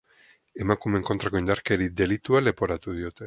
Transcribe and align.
Emakumeen 0.63 1.05
kontrako 1.09 1.41
indarkeria 1.43 1.95
delitua 2.03 2.45
leporatu 2.47 2.99
diote. 3.01 3.19